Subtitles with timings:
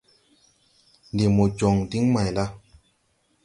[1.11, 2.45] Ndi mo jɔŋ diŋ mayla?